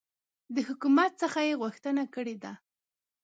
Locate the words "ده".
2.43-2.53